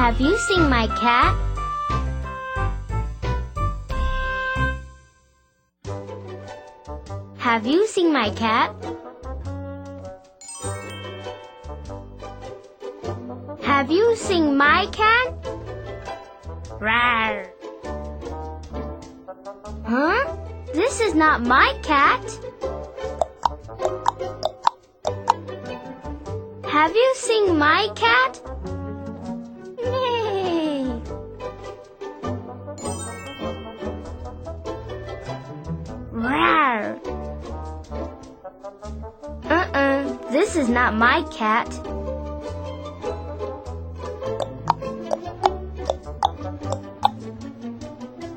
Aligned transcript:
Have 0.00 0.18
you 0.18 0.34
seen 0.38 0.70
my 0.70 0.86
cat? 0.96 1.36
Have 7.36 7.66
you 7.66 7.86
seen 7.86 8.10
my 8.10 8.30
cat? 8.30 8.74
Have 13.60 13.90
you 13.90 14.16
seen 14.16 14.56
my 14.56 14.86
cat? 14.90 15.34
Rawr. 16.80 17.50
Huh? 19.84 20.36
This 20.72 21.00
is 21.00 21.14
not 21.14 21.42
my 21.42 21.78
cat. 21.82 22.24
Have 26.64 26.96
you 26.96 27.12
seen 27.16 27.58
my 27.58 27.90
cat? 27.94 28.49
Rawr. 36.20 37.00
Uh-uh, 39.44 40.30
this 40.30 40.56
is 40.56 40.68
not 40.68 40.94
my 40.94 41.22
cat. 41.32 41.68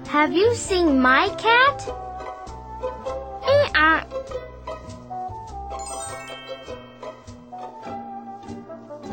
Have 0.08 0.32
you 0.32 0.56
seen 0.56 1.02
my 1.02 1.28
cat? 1.38 1.94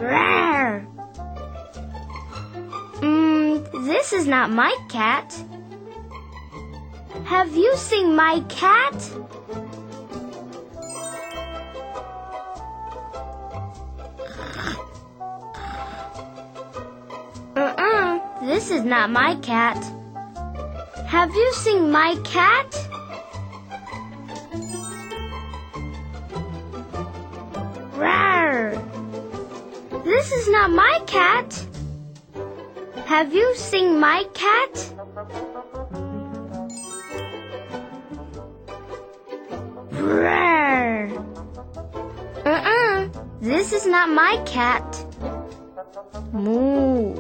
Rawr. 0.01 0.87
Mm, 3.01 3.85
this 3.85 4.13
is 4.15 4.27
not 4.27 4.51
my 4.51 4.75
cat. 4.89 5.29
Have 7.25 7.57
you 7.57 7.77
seen 7.77 8.15
my 8.15 8.41
cat? 8.49 8.95
Uh-uh, 17.57 18.47
this 18.47 18.71
is 18.71 18.85
not 18.85 19.11
my 19.11 19.37
cat. 19.37 19.77
Have 21.07 21.35
you 21.35 21.53
seen 21.53 21.91
my 21.91 22.17
cat? 22.25 22.71
Rawr! 27.95 28.79
This 30.05 30.33
is 30.33 30.49
not 30.49 30.71
my 30.71 31.01
cat. 31.07 31.67
Have 33.07 33.35
you 33.35 33.55
seen 33.57 33.99
my 33.99 34.25
cat? 34.35 34.95
This 43.41 43.73
is 43.73 43.87
not 43.87 44.11
my 44.11 44.43
cat. 44.45 44.85
Moo. 46.33 47.15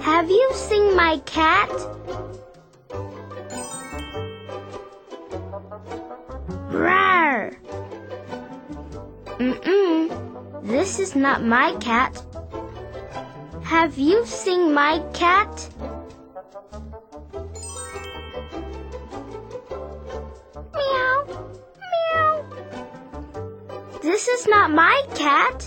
Have 0.00 0.30
you 0.30 0.50
seen 0.54 0.94
my 0.96 1.18
cat? 1.26 1.70
Rawr! 6.70 7.56
Mm-mm, 9.38 10.62
this 10.62 10.98
is 10.98 11.14
not 11.14 11.42
my 11.42 11.74
cat. 11.80 12.22
Have 13.64 13.98
you 13.98 14.24
seen 14.24 14.72
my 14.72 15.00
cat? 15.12 15.68
This 24.18 24.40
is 24.40 24.48
not 24.48 24.72
my 24.72 25.00
cat. 25.14 25.62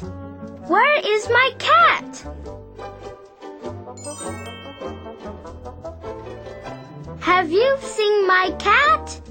Where 0.67 0.99
is 1.05 1.29
my 1.29 1.51
cat? 1.57 2.25
Have 7.21 7.49
you 7.49 7.77
seen 7.79 8.27
my 8.27 8.51
cat? 8.59 9.21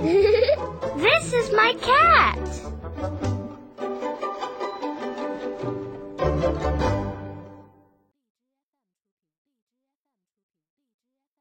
this 0.96 1.32
is 1.32 1.52
my 1.52 1.74
cat. 1.74 2.40